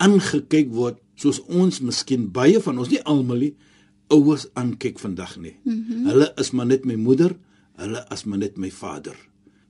aangekyk 0.00 0.72
word 0.74 0.98
soos 1.20 1.40
ons 1.48 1.80
miskien 1.84 2.28
baie 2.32 2.60
van 2.60 2.80
ons 2.80 2.90
nie 2.92 3.02
almal 3.08 3.44
nie 3.44 3.54
ouers 4.10 4.46
aankyk 4.58 4.98
vandag 4.98 5.36
nie. 5.38 5.56
Mm 5.62 5.84
-hmm. 5.86 6.06
Hulle 6.06 6.32
is 6.36 6.50
maar 6.50 6.66
net 6.66 6.84
my 6.84 6.94
moeder, 6.94 7.36
hulle 7.76 8.06
is 8.10 8.24
maar 8.24 8.38
net 8.38 8.56
my 8.56 8.70
vader. 8.70 9.16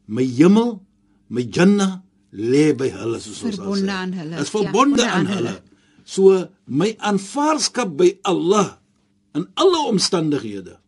My 0.05 0.25
hemel, 0.25 0.83
my 1.27 1.43
janna 1.51 2.03
lê 2.33 2.75
by 2.75 2.89
hulle 2.91 3.21
soos 3.21 3.43
ons 3.43 3.59
al 3.59 3.75
sê. 3.75 4.13
Hulle, 4.15 4.41
is 4.41 4.51
verbonde 4.51 5.03
ja, 5.03 5.13
aan 5.13 5.27
hulle. 5.27 5.37
hulle. 5.37 5.63
So 6.05 6.49
my 6.65 6.95
aanvaarskap 6.99 7.97
by 7.97 8.19
Allah 8.23 8.79
in 9.35 9.47
alle 9.55 9.87
omstandighede 9.87 10.79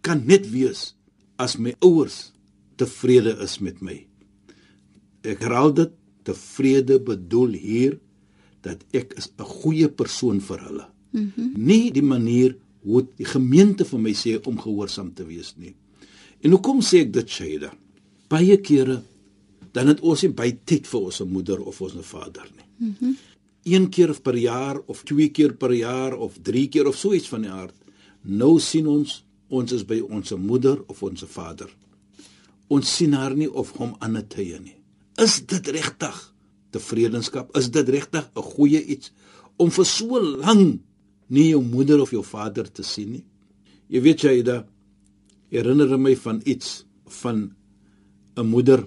kan 0.00 0.26
net 0.26 0.50
wees 0.50 0.94
as 1.36 1.56
my 1.56 1.74
ouers 1.78 2.32
tevrede 2.76 3.38
is 3.42 3.58
met 3.58 3.80
my. 3.80 4.07
Ek 5.26 5.42
herhaal 5.42 5.72
dit, 5.74 5.92
tevrede 6.28 6.98
bedoel 7.00 7.56
hier 7.58 7.98
dat 8.66 8.82
ek 8.92 9.14
is 9.16 9.30
'n 9.38 9.44
goeie 9.44 9.88
persoon 9.88 10.40
vir 10.40 10.58
hulle. 10.66 10.86
Mm 11.10 11.32
-hmm. 11.34 11.52
Nie 11.56 11.90
die 11.92 12.02
manier 12.02 12.56
hoe 12.82 13.06
die 13.16 13.24
gemeente 13.24 13.84
vir 13.84 14.00
my 14.00 14.12
sê 14.12 14.46
om 14.46 14.60
gehoorsaam 14.60 15.14
te 15.14 15.24
wees 15.24 15.54
nie. 15.56 15.74
En 16.40 16.50
hoekom 16.50 16.80
sê 16.80 17.00
ek 17.00 17.12
dit, 17.12 17.28
Shaida? 17.28 17.72
Baie 18.28 18.56
kere 18.56 19.02
dan 19.72 19.86
het 19.86 20.00
ons 20.00 20.22
nie 20.22 20.32
by 20.32 20.58
tyd 20.64 20.86
vir 20.86 21.00
ons 21.00 21.20
moeder 21.20 21.60
of 21.60 21.80
ons 21.80 21.94
vader 22.00 22.48
nie. 22.56 22.90
Mm 22.90 23.16
een 23.64 23.88
keer 23.90 24.20
per 24.20 24.36
jaar 24.36 24.80
of 24.86 25.02
twee 25.02 25.28
keer 25.28 25.52
per 25.52 25.72
jaar 25.72 26.16
of 26.16 26.38
drie 26.42 26.68
keer 26.68 26.86
of 26.86 26.96
so 26.96 27.12
iets 27.12 27.28
van 27.28 27.42
die 27.42 27.50
aard. 27.50 27.74
Nou 28.22 28.58
sien 28.60 28.86
ons 28.86 29.24
ons 29.48 29.72
is 29.72 29.84
by 29.84 30.00
ons 30.00 30.30
moeder 30.30 30.82
of 30.86 31.02
ons 31.02 31.24
vader 31.26 31.68
ons 32.68 32.96
sien 32.96 33.14
haar 33.16 33.34
nie 33.36 33.48
of 33.48 33.72
hom 33.80 33.96
aan 33.98 34.16
'n 34.16 34.28
tye 34.28 34.58
nie. 34.60 34.77
Is 35.18 35.40
dit 35.46 35.68
regtig 35.74 36.18
tevredenskap? 36.70 37.50
Is 37.58 37.70
dit 37.70 37.88
regtig 37.88 38.24
'n 38.36 38.42
goeie 38.42 38.84
iets 38.84 39.12
om 39.56 39.70
vir 39.70 39.84
so 39.84 40.20
lank 40.20 40.80
nie 41.28 41.48
jou 41.50 41.62
moeder 41.62 42.00
of 42.00 42.10
jou 42.10 42.22
vader 42.22 42.72
te 42.72 42.82
sien 42.82 43.10
nie? 43.12 43.24
Jy 43.88 44.00
weet 44.00 44.20
jy 44.20 44.42
da 44.42 44.64
herinner 45.50 45.98
my 45.98 46.14
van 46.16 46.40
iets 46.44 46.84
van 47.22 47.54
'n 48.36 48.46
moeder 48.46 48.86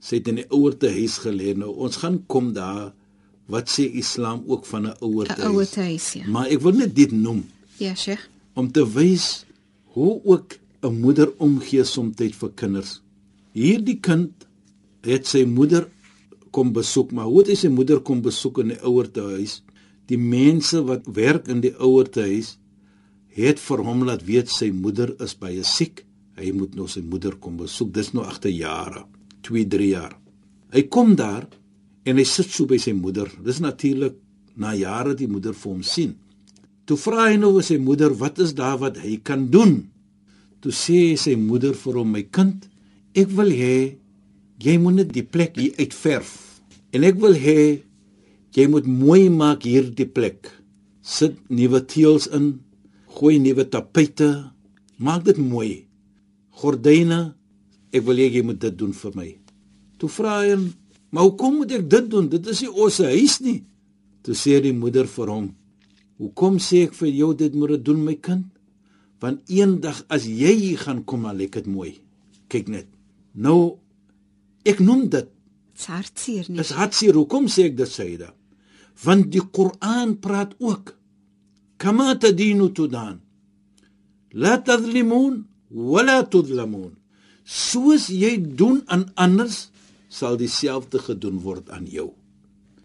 sê 0.00 0.22
dit 0.22 0.28
in 0.28 0.36
die 0.36 0.50
ouerte 0.50 0.88
huis 0.88 1.18
gelê 1.18 1.56
nou. 1.56 1.74
Ons 1.76 1.96
gaan 1.96 2.24
kom 2.26 2.52
daar 2.52 2.94
wat 3.46 3.68
sê 3.68 3.90
Islam 3.92 4.44
ook 4.46 4.66
van 4.66 4.86
'n 4.86 4.96
ouerte 5.00 5.32
huis. 5.32 5.44
'n 5.44 5.54
Ouerte 5.54 5.80
huis, 5.80 6.12
ja. 6.12 6.26
Maar 6.28 6.46
ek 6.46 6.60
wil 6.60 6.72
net 6.72 6.94
dit 6.94 7.12
noem. 7.12 7.44
Ja, 7.78 7.94
Sheikh. 7.94 8.28
Om 8.54 8.72
te 8.72 8.92
wys 8.92 9.44
hoe 9.84 10.20
ook 10.24 10.58
'n 10.82 11.00
moeder 11.00 11.32
omgee 11.38 11.84
soms 11.84 12.14
vir 12.16 12.50
kinders. 12.54 13.02
Hierdie 13.52 14.00
kind 14.00 14.45
het 15.06 15.28
sy 15.28 15.44
moeder 15.48 15.86
kom 16.54 16.72
besoek, 16.72 17.12
maar 17.12 17.28
hoe 17.28 17.42
het 17.42 17.52
hy 17.52 17.58
sy 17.60 17.70
moeder 17.72 18.00
kom 18.04 18.22
besoek 18.24 18.62
in 18.62 18.74
die 18.74 18.80
ouerte 18.86 19.24
huis? 19.36 19.60
Die 20.10 20.18
mense 20.20 20.82
wat 20.86 21.08
werk 21.16 21.50
in 21.52 21.62
die 21.64 21.74
ouerte 21.82 22.24
huis 22.26 22.56
het 23.36 23.60
vir 23.60 23.82
hom 23.84 24.04
laat 24.08 24.24
weet 24.24 24.52
sy 24.52 24.70
moeder 24.72 25.12
is 25.22 25.34
baie 25.36 25.64
siek. 25.66 26.04
Hy 26.36 26.52
moet 26.56 26.76
nou 26.76 26.86
sy 26.88 27.02
moeder 27.04 27.36
kom 27.40 27.58
besoek. 27.60 27.92
Dis 27.96 28.12
nou 28.14 28.24
agter 28.24 28.52
jare, 28.52 29.04
2, 29.44 29.64
3 29.72 29.88
jaar. 29.90 30.14
Hy 30.72 30.86
kom 30.92 31.14
daar 31.18 31.46
en 32.06 32.20
hy 32.20 32.24
sit 32.28 32.52
so 32.52 32.68
by 32.70 32.78
sy 32.80 32.94
moeder. 32.96 33.28
Dis 33.44 33.60
natuurlik 33.64 34.16
na 34.56 34.72
jare 34.76 35.14
die 35.16 35.28
moeder 35.28 35.56
vir 35.56 35.72
hom 35.72 35.84
sien. 35.84 36.14
Toe 36.86 36.96
vra 37.00 37.28
hy 37.32 37.36
nou 37.40 37.52
vir 37.56 37.66
sy 37.66 37.78
moeder, 37.82 38.14
"Wat 38.14 38.38
is 38.38 38.54
daar 38.54 38.78
wat 38.78 38.96
hy 38.98 39.16
kan 39.22 39.50
doen?" 39.50 39.90
Toe 40.60 40.72
sê 40.72 41.16
sy 41.18 41.34
moeder 41.34 41.74
vir 41.74 41.94
hom: 41.94 42.12
"My 42.12 42.22
kind, 42.22 42.68
ek 43.14 43.28
wil 43.28 43.50
hê 43.50 43.96
jy 44.62 44.76
moet 44.80 45.00
net 45.00 45.12
die 45.14 45.24
plek 45.24 45.58
hier 45.58 45.76
uitverf. 45.80 46.60
En 46.94 47.04
ek 47.06 47.18
wil 47.20 47.36
hê 47.36 47.82
jy 48.56 48.66
moet 48.72 48.86
mooi 48.88 49.28
maak 49.28 49.66
hierdie 49.68 50.08
plek. 50.08 50.48
Sit 51.02 51.36
nuwe 51.52 51.82
teëls 51.84 52.30
in, 52.34 52.56
gooi 53.18 53.36
nuwe 53.42 53.66
tapete, 53.68 54.30
maak 54.98 55.26
dit 55.28 55.38
mooi. 55.38 55.84
Gordyne, 56.56 57.34
ek 57.92 58.02
wil 58.06 58.16
hê 58.16 58.30
jy 58.32 58.42
moet 58.46 58.60
dit 58.60 58.78
doen 58.78 58.92
vir 58.92 59.12
my." 59.14 59.30
Toe 59.98 60.08
vra 60.08 60.40
hy: 60.42 60.56
"Maar 61.10 61.22
hoekom 61.22 61.56
moet 61.60 61.72
ek 61.72 61.88
dit 61.88 62.10
doen? 62.10 62.28
Dit 62.28 62.46
is 62.46 62.60
nie 62.62 62.72
ons 62.72 62.98
huis 62.98 63.40
nie." 63.40 63.62
Toe 64.22 64.34
sê 64.34 64.60
die 64.60 64.72
moeder 64.72 65.06
vir 65.06 65.28
hom: 65.28 65.54
"Hoekom 66.18 66.58
sê 66.58 66.88
ek 66.88 66.94
vir 66.94 67.08
jou 67.08 67.34
dit 67.34 67.54
moet 67.54 67.84
doen 67.84 68.04
my 68.04 68.14
kind?" 68.14 68.46
want 69.20 69.48
eendag 69.48 70.02
as 70.12 70.26
jy 70.28 70.52
hier 70.54 70.80
gaan 70.80 71.02
kom 71.08 71.24
dan 71.26 71.38
lyk 71.38 71.56
dit 71.56 71.68
mooi. 71.70 71.96
Kyk 72.52 72.68
net. 72.68 72.88
Nou 73.32 73.78
ek 74.66 74.82
noem 74.82 75.08
dit 75.12 75.32
hartseer 75.86 76.46
nie. 76.48 76.60
Is 76.60 76.72
hartseer. 76.72 77.16
Hoekom 77.18 77.50
sê 77.52 77.68
ek 77.70 77.76
dit 77.76 77.90
Saida? 77.90 78.30
Want 79.04 79.28
die 79.32 79.44
Koran 79.44 80.16
praat 80.24 80.54
ook 80.58 80.94
kama 81.76 82.14
tadinu 82.16 82.70
tudan. 82.72 83.20
La 84.32 84.56
tadlimun 84.64 85.44
wala 85.68 86.22
tudlamun. 86.24 86.94
soos 87.46 88.08
jy 88.10 88.34
doen 88.58 88.82
aan 88.90 89.06
anders, 89.14 89.70
sal 90.10 90.36
dieselfde 90.40 90.98
gedoen 90.98 91.38
word 91.44 91.70
aan 91.70 91.86
jou. 91.86 92.10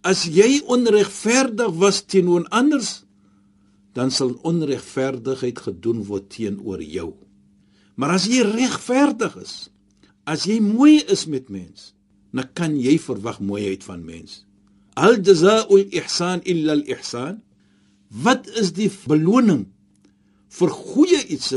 As 0.05 0.25
jy 0.29 0.61
onregverdig 0.69 1.73
was 1.81 2.03
teenoor 2.05 2.45
anders, 2.53 3.01
dan 3.97 4.13
sal 4.13 4.35
onregverdigheid 4.47 5.59
gedoen 5.65 6.05
word 6.07 6.29
teenoor 6.31 6.81
jou. 6.85 7.11
Maar 7.97 8.15
as 8.15 8.27
jy 8.29 8.45
regverdig 8.45 9.35
is, 9.41 9.55
as 10.23 10.45
jy 10.45 10.59
mooi 10.59 11.01
is 11.11 11.25
met 11.25 11.49
mens, 11.49 11.93
dan 12.31 12.47
kan 12.53 12.75
jy 12.79 12.97
verwag 12.99 13.39
mooiheid 13.39 13.83
van 13.83 14.05
mens. 14.05 14.45
Al 14.99 15.19
jazaa'ul 15.23 15.87
ihsan 15.91 16.43
illa 16.43 16.75
al 16.77 16.83
ihsan. 16.87 17.41
Wat 18.11 18.47
is 18.59 18.73
die 18.75 18.89
beloning 19.07 19.65
vir 20.51 20.69
goeie 20.69 21.21
iets 21.31 21.53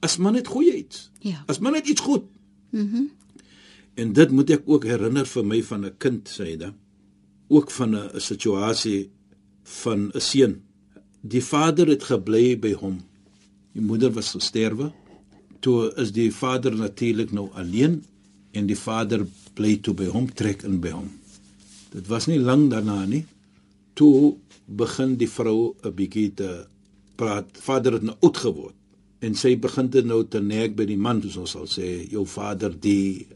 as 0.00 0.16
man 0.16 0.38
net 0.38 0.48
goeie 0.48 0.72
iets? 0.76 1.10
Ja. 1.20 1.44
As 1.48 1.60
man 1.60 1.76
net 1.76 1.88
iets 1.88 2.00
goed. 2.00 2.26
Mhm. 2.70 2.84
Mm 2.84 3.08
en 3.98 4.12
dit 4.14 4.30
moet 4.30 4.50
ek 4.54 4.68
ook 4.70 4.84
herinner 4.86 5.26
vir 5.26 5.44
my 5.44 5.58
van 5.62 5.84
'n 5.84 5.96
kind 5.98 6.28
sê 6.30 6.56
dit. 6.56 6.74
Ook 7.48 7.70
van 7.70 7.96
'n 7.96 8.20
situasie 8.20 9.10
van 9.62 10.10
'n 10.14 10.20
seun 10.20 10.62
die 11.22 11.42
vader 11.42 11.88
het 11.88 12.02
gebly 12.02 12.58
by 12.58 12.72
hom. 12.72 13.00
Die 13.72 13.82
moeder 13.82 14.10
was 14.10 14.30
gesterwe. 14.30 14.92
Toe 15.60 15.92
is 15.96 16.12
die 16.12 16.30
vader 16.34 16.74
natuurlik 16.76 17.32
nou 17.32 17.48
alleen 17.54 18.02
en 18.52 18.66
die 18.66 18.78
vader 18.78 19.26
bly 19.58 19.76
toe 19.82 19.94
by 19.94 20.06
hom 20.12 20.28
trek 20.30 20.62
in 20.68 20.80
by 20.80 20.94
hom. 20.94 21.10
Dit 21.92 22.06
was 22.06 22.28
nie 22.30 22.38
lank 22.40 22.70
daarna 22.70 23.04
nie. 23.06 23.24
Toe 23.98 24.36
begin 24.66 25.16
die 25.16 25.30
vrou 25.30 25.74
'n 25.82 25.94
bietjie 25.94 26.34
te 26.34 26.66
praat. 27.16 27.46
Vader 27.58 27.92
het 27.92 28.02
nou 28.02 28.16
oud 28.20 28.36
geword 28.36 28.74
en 29.20 29.34
sy 29.34 29.56
begin 29.58 29.88
te 29.90 30.02
nou 30.02 30.22
te 30.30 30.40
nek 30.40 30.76
by 30.76 30.84
die 30.84 30.96
man, 30.96 31.22
soos 31.22 31.36
ons 31.36 31.50
sal 31.50 31.66
sê, 31.66 32.06
jou 32.10 32.24
vader 32.26 32.74
die 32.80 33.26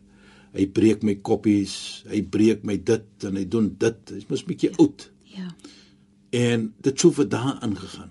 hy 0.52 0.67
breek 0.67 1.02
my 1.02 1.14
koppies, 1.25 2.05
hy 2.11 2.21
breek 2.23 2.64
my 2.69 2.76
dit 2.76 3.25
en 3.25 3.37
hy 3.37 3.45
doen 3.49 3.71
dit. 3.81 4.12
Hy's 4.12 4.29
mos 4.29 4.45
bietjie 4.45 4.71
oud. 4.76 5.07
Ja. 5.33 5.49
En 6.37 6.69
dit 6.85 7.00
sou 7.00 7.12
vir 7.17 7.29
dae 7.33 7.55
aangegaan. 7.64 8.11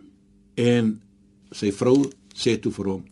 En 0.57 0.95
sy 1.53 1.71
vrou 1.75 2.09
sê 2.33 2.57
toe 2.61 2.73
vir 2.73 2.89
hom: 2.95 3.03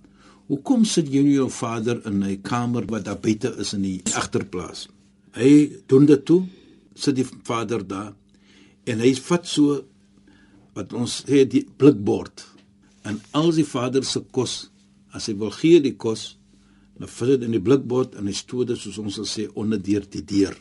"Hoekom 0.50 0.86
sit 0.86 1.10
jy 1.14 1.22
nie 1.24 1.36
jou 1.38 1.50
vader 1.50 2.02
in 2.06 2.24
'n 2.24 2.42
kamer 2.42 2.86
wat 2.90 3.06
daar 3.06 3.20
buite 3.20 3.56
is 3.58 3.74
in 3.74 3.82
die 3.82 4.02
agterplaas?" 4.14 4.88
Hy 5.34 5.82
doen 5.88 6.06
dit 6.06 6.26
toe, 6.26 6.48
sit 6.96 7.16
die 7.16 7.28
vader 7.44 7.88
daar 7.88 8.14
en 8.86 9.00
hy 9.00 9.14
vat 9.14 9.48
so 9.48 9.84
wat 10.74 10.94
ons 10.94 11.24
sê 11.28 11.46
die 11.48 11.66
blikbord 11.78 12.46
en 13.04 13.22
al 13.32 13.52
die 13.52 13.66
vader 13.68 14.04
se 14.04 14.22
kos, 14.32 14.70
as 15.14 15.28
hy 15.28 15.36
wil 15.40 15.52
gee 15.52 15.80
die 15.82 15.96
kos, 15.96 16.38
dan 17.00 17.08
vat 17.08 17.28
dit 17.28 17.46
in 17.48 17.52
die 17.52 17.64
blikbord 17.64 18.16
en 18.20 18.28
hy 18.28 18.34
stoot 18.34 18.68
dit 18.68 18.80
soos 18.80 18.98
ons 18.98 19.20
sal 19.20 19.30
sê 19.30 19.48
onder 19.56 19.80
deur 19.80 20.06
die 20.12 20.26
deur. 20.26 20.58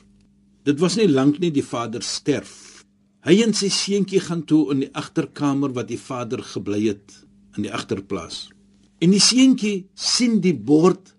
Dit 0.64 0.80
was 0.80 0.96
nie 0.96 1.08
lank 1.08 1.40
nie 1.40 1.50
die 1.54 1.64
vader 1.64 2.04
sterf. 2.04 2.84
Hy 3.24 3.40
en 3.42 3.54
sy 3.56 3.70
seentjie 3.72 4.20
gaan 4.22 4.44
toe 4.46 4.68
in 4.74 4.84
die 4.84 4.92
agterkamer 4.94 5.72
wat 5.74 5.88
die 5.90 6.00
vader 6.00 6.44
gebly 6.44 6.84
het 6.90 7.16
in 7.56 7.66
die 7.66 7.72
agterplaas. 7.74 8.48
En 8.98 9.14
die 9.14 9.22
seentjie 9.22 9.88
sien 9.94 10.40
die 10.42 10.54
bord 10.54 11.14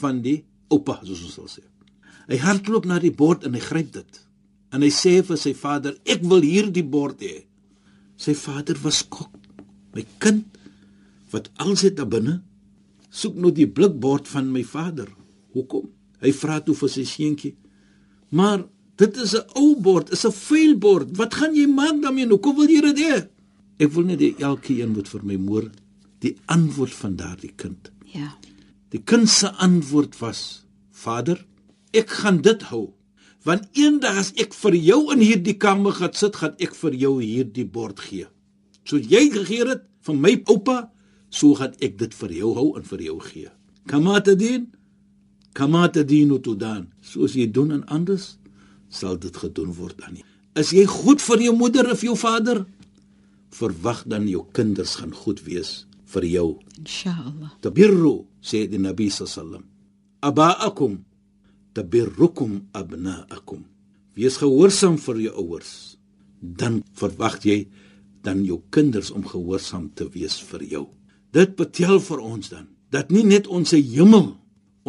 van 0.00 0.20
die 0.22 0.40
oupa, 0.70 1.00
soos 1.02 1.24
ons 1.26 1.36
sal 1.38 1.50
sê. 1.50 1.64
Hy 2.30 2.38
hardloop 2.38 2.86
na 2.86 3.00
die 3.02 3.14
bord 3.14 3.44
en 3.46 3.56
hy 3.58 3.62
gryp 3.64 3.92
dit. 3.96 4.20
En 4.70 4.84
hy 4.86 4.90
sê 4.94 5.18
vir 5.26 5.38
sy 5.38 5.52
vader: 5.58 5.96
"Ek 6.06 6.22
wil 6.22 6.42
hierdie 6.46 6.86
bord 6.86 7.18
hê." 7.20 7.46
Sy 8.16 8.34
vader 8.34 8.78
was 8.82 9.02
skok. 9.02 9.32
My 9.94 10.04
kind, 10.18 10.46
wat 11.32 11.50
als 11.58 11.82
het 11.82 11.96
daar 11.96 12.06
binne? 12.06 12.42
Soek 13.10 13.34
nou 13.34 13.50
die 13.50 13.66
blikbord 13.66 14.28
van 14.28 14.52
my 14.52 14.62
vader. 14.62 15.08
Hoekom? 15.54 15.88
Hy 16.20 16.30
vra 16.32 16.60
toe 16.60 16.74
vir 16.74 16.88
sy 16.88 17.04
seentjie: 17.04 17.56
"Maar 18.30 18.68
Dit 19.00 19.16
is 19.16 19.32
'n 19.34 19.48
ou 19.56 19.80
bord, 19.80 20.12
is 20.12 20.26
'n 20.26 20.32
vuil 20.46 20.74
bord. 20.78 21.16
Wat 21.16 21.34
gaan 21.34 21.54
jy 21.54 21.66
maak 21.66 22.02
daarmee? 22.02 22.28
Hoekom 22.28 22.56
wil 22.56 22.68
jy 22.68 22.80
dit 22.80 22.98
hê? 22.98 23.28
Ek 23.78 23.92
wil 23.92 24.04
net 24.04 24.20
hê 24.20 24.34
elke 24.38 24.72
een 24.76 24.92
moet 24.92 25.08
vir 25.08 25.22
my 25.24 25.36
moer 25.36 25.70
die 26.24 26.36
antwoord 26.52 26.94
van 26.94 27.16
daardie 27.16 27.52
kind. 27.56 27.90
Ja. 28.12 28.34
Die 28.92 29.02
kind 29.02 29.28
se 29.30 29.52
antwoord 29.62 30.18
was: 30.20 30.64
Vader, 30.90 31.46
ek 31.96 32.10
gaan 32.22 32.40
dit 32.44 32.62
hou. 32.70 32.90
Want 33.46 33.70
eendag 33.78 34.18
as 34.20 34.32
ek 34.36 34.52
vir 34.52 34.76
jou 34.76 34.98
in 35.14 35.22
hierdie 35.24 35.56
kamer 35.56 35.96
gaan 35.96 36.12
sit, 36.16 36.36
gaan 36.36 36.58
ek 36.60 36.74
vir 36.76 36.96
jou 37.00 37.14
hierdie 37.22 37.64
bord 37.64 38.02
gee. 38.04 38.26
So 38.84 39.00
jy 39.00 39.30
gegee 39.32 39.64
het 39.68 39.86
van 40.04 40.20
my 40.20 40.34
oupa, 40.50 40.90
so 41.32 41.56
gaan 41.56 41.72
ek 41.80 41.96
dit 42.02 42.16
vir 42.20 42.34
jou 42.36 42.52
hou 42.58 42.66
en 42.76 42.84
vir 42.84 43.06
jou 43.06 43.16
gee. 43.24 43.48
Kamata 43.88 44.34
dien, 44.36 44.68
kamata 45.56 46.04
dien 46.04 46.34
utudan. 46.36 46.90
Soos 47.00 47.38
jy 47.38 47.48
doen 47.48 47.72
aan 47.72 47.86
anders, 47.88 48.34
sal 48.92 49.16
dit 49.16 49.32
gedoen 49.32 49.72
word 49.78 50.04
aan 50.04 50.20
jou. 50.20 50.26
Is 50.60 50.74
jy 50.76 50.84
goed 50.90 51.22
vir 51.24 51.46
jou 51.46 51.54
moeder 51.56 51.88
of 51.94 52.02
jou 52.04 52.16
vader? 52.18 52.66
Verwag 53.56 54.02
dan 54.10 54.28
jou 54.28 54.44
kinders 54.52 54.98
gaan 55.00 55.14
goed 55.16 55.40
wees 55.46 55.86
vir 56.14 56.26
jou. 56.26 56.48
Inshallah. 56.78 57.54
Tabirru 57.62 58.26
sê 58.42 58.66
die 58.70 58.80
Nabi 58.80 59.10
sallam. 59.10 59.64
Abaakum 60.22 61.04
tabirrukum 61.74 62.66
abnaakum. 62.74 63.64
Wees 64.16 64.36
gehoorsaam 64.42 64.98
vir 64.98 65.22
jou 65.28 65.34
ouers. 65.44 65.96
Dan 66.40 66.82
verwag 66.96 67.40
jy 67.44 67.68
dan 68.24 68.44
jou 68.44 68.60
kinders 68.74 69.10
om 69.14 69.24
gehoorsaam 69.24 69.90
te 69.94 70.08
wees 70.12 70.40
vir 70.50 70.66
jou. 70.66 70.84
Dit 71.32 71.56
betel 71.56 72.00
vir 72.02 72.20
ons 72.20 72.50
dan 72.50 72.68
dat 72.90 73.10
nie 73.14 73.24
net 73.24 73.46
ons 73.46 73.70
hemel 73.70 74.34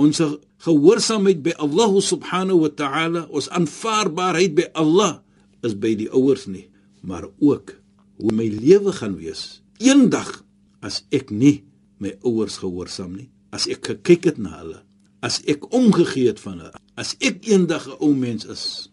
ons 0.02 0.22
gehoorsaamheid 0.66 1.42
by 1.46 1.54
Allah 1.62 1.92
subhanahu 2.02 2.66
wa 2.66 2.72
ta'ala 2.74 3.22
ons 3.30 3.50
aanvaarbaarheid 3.54 4.56
by 4.58 4.66
Allah 4.74 5.22
is 5.66 5.78
by 5.78 5.94
die 5.98 6.10
ouers 6.10 6.48
nie 6.50 6.68
maar 7.06 7.28
ook 7.38 7.76
hoe 8.22 8.34
my 8.34 8.48
lewe 8.50 8.94
gaan 8.98 9.18
wees 9.20 9.62
eendag 9.82 10.42
as 10.82 11.04
ek 11.12 11.32
nie 11.32 11.64
my 12.02 12.16
ouers 12.24 12.58
gehoorsaam 12.62 13.16
nie 13.18 13.30
as 13.52 13.68
ek 13.68 13.86
gekyk 13.92 14.32
het 14.32 14.38
na 14.42 14.58
hulle 14.60 14.80
as 15.22 15.42
ek 15.46 15.68
omgegee 15.74 16.28
het 16.32 16.42
van 16.42 16.64
hulle 16.64 16.82
as 16.96 17.16
ek 17.20 17.46
eendag 17.48 17.88
'n 17.88 18.00
ou 18.00 18.14
mens 18.16 18.46
is 18.46 18.90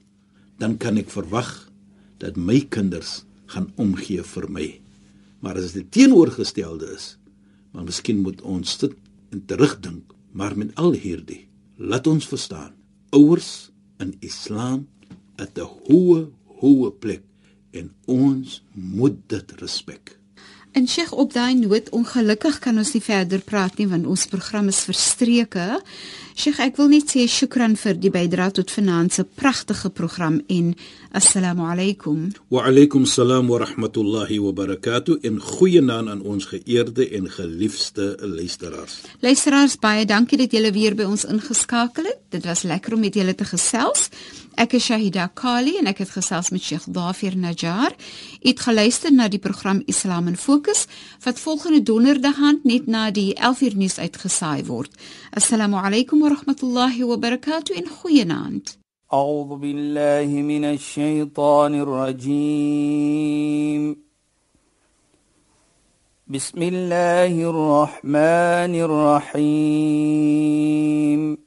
dan 0.59 0.77
kan 0.77 0.99
ek 0.99 1.11
verwag 1.11 1.71
dat 2.19 2.37
my 2.37 2.61
kinders 2.61 3.25
gaan 3.47 3.71
omgee 3.77 4.23
vir 4.23 4.47
my. 4.51 4.67
Maar 5.41 5.61
as 5.63 5.73
dit 5.73 5.87
teenoorgestelde 5.91 6.91
is 6.95 7.17
maar 7.73 7.85
miskien 7.85 8.23
moet 8.25 8.41
ons 8.43 8.79
dit 8.81 8.95
in 9.35 9.45
terugdink 9.47 10.15
maar 10.33 10.57
met 10.57 10.73
al 10.81 10.97
hierdie 10.97 11.47
laat 11.77 12.07
ons 12.11 12.27
verstaan 12.27 12.73
ouers 13.15 13.71
in 14.03 14.15
islam 14.25 14.87
het 15.37 15.59
'n 15.59 15.69
hoë 15.87 16.27
hoë 16.61 16.91
plek 16.99 17.23
en 17.73 17.93
ons 18.07 18.63
moet 18.75 19.19
dit 19.29 19.53
respek 19.61 20.18
En 20.73 20.89
Sheikh 20.89 21.13
op 21.13 21.33
daai 21.33 21.55
noot 21.55 21.89
ongelukkig 21.91 22.59
kan 22.59 22.79
ons 22.79 22.93
nie 22.93 23.03
verder 23.03 23.41
praat 23.41 23.79
nie 23.81 23.89
want 23.89 24.07
ons 24.07 24.27
program 24.31 24.69
is 24.69 24.85
verstreke. 24.87 25.81
Sheikh, 26.39 26.61
ek 26.63 26.77
wil 26.79 26.87
net 26.93 27.11
sê 27.11 27.25
shukran 27.27 27.73
vir 27.75 27.97
die 27.99 28.13
bydrae 28.15 28.53
tot 28.55 28.71
vanaand 28.71 29.11
se 29.11 29.25
pragtige 29.27 29.91
program 29.91 30.37
en 30.55 30.69
assalamu 31.19 31.65
alaykum. 31.67 32.29
Wa 32.55 32.63
alaykum 32.71 33.09
salaam 33.11 33.51
wa 33.51 33.59
rahmatullahi 33.65 34.39
wa 34.45 34.53
barakatuh 34.55 35.19
in 35.27 35.41
goeie 35.43 35.83
naam 35.83 36.07
aan 36.07 36.23
ons 36.23 36.47
geëerde 36.53 37.09
en 37.19 37.27
geliefde 37.27 38.13
luisteraars. 38.23 39.01
Luisteraars, 39.27 39.81
baie 39.83 40.07
dankie 40.07 40.39
dat 40.39 40.55
julle 40.55 40.71
weer 40.71 40.95
by 40.95 41.11
ons 41.11 41.27
ingeskakel 41.27 42.07
het. 42.07 42.23
Dit 42.31 42.47
was 42.47 42.63
lekker 42.63 42.95
om 42.95 43.03
met 43.03 43.19
julle 43.19 43.35
te 43.35 43.49
gesels. 43.49 44.07
Ek 44.59 44.75
is 44.75 44.89
Shahida 44.89 45.29
Kali 45.39 45.77
en 45.79 45.87
ek 45.87 46.01
het 46.03 46.11
gesels 46.11 46.49
met 46.51 46.63
Sheikh 46.63 46.89
Dafir 46.91 47.37
Najjar. 47.39 47.95
U 47.95 48.47
het 48.47 48.63
geluister 48.63 49.11
na 49.15 49.29
die 49.31 49.39
program 49.43 49.83
Islam 49.87 50.27
in 50.31 50.37
Fokus 50.37 50.87
wat 51.23 51.39
volgende 51.39 51.83
donderdag 51.83 52.39
aand 52.43 52.67
net 52.67 52.87
na 52.87 53.09
die 53.15 53.33
11uur 53.35 53.79
nuus 53.79 53.99
uitgesaai 53.99 54.67
word. 54.67 54.95
Assalamu 55.31 55.79
alaykum 55.79 56.27
rahmatullahi 56.29 57.05
wa 57.05 57.17
barakatuh 57.17 57.77
en 57.77 57.85
goeienaand. 58.03 58.63
أعوذ 59.13 59.57
بالله 59.57 60.43
من 60.43 60.65
الشيطان 60.65 61.75
الرجيم. 61.75 63.97
بسم 66.27 66.63
الله 66.63 67.51
الرحمن 67.51 68.75
الرحيم. 69.35 71.39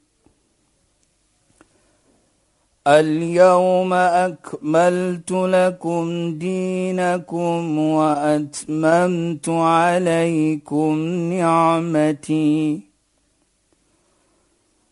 اليوم 2.86 3.92
أكملت 3.92 5.32
لكم 5.32 6.34
دينكم 6.38 7.78
وأتممت 7.78 9.48
عليكم 9.48 10.98
نعمتي. 11.32 12.91